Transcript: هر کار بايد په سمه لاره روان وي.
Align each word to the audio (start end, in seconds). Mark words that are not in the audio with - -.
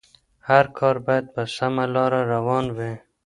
هر 0.49 0.65
کار 0.77 0.95
بايد 1.05 1.25
په 1.33 1.41
سمه 1.55 1.85
لاره 1.95 2.19
روان 2.33 2.65
وي. 2.77 2.93